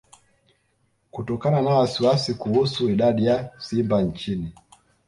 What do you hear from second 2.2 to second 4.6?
kuhusu idadi ya simba nchini